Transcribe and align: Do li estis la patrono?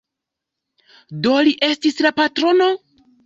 Do 1.27 1.35
li 1.49 1.53
estis 1.69 1.99
la 2.07 2.13
patrono? 2.21 2.71